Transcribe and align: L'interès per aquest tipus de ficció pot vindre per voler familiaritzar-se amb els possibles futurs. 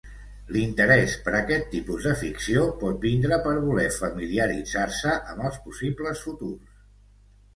L'interès 0.53 1.15
per 1.25 1.33
aquest 1.39 1.67
tipus 1.73 2.05
de 2.09 2.13
ficció 2.21 2.63
pot 2.79 2.97
vindre 3.03 3.39
per 3.47 3.53
voler 3.67 3.85
familiaritzar-se 3.97 5.13
amb 5.35 5.47
els 5.51 5.59
possibles 5.67 6.25
futurs. 6.29 6.75